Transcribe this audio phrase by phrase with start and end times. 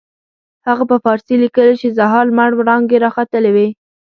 [0.67, 3.67] هغه په فارسي لیکلي چې د سهار لمر وړانګې را ختلې وې.